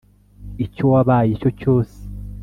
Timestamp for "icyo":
0.65-0.83